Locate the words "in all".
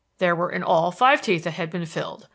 0.49-0.89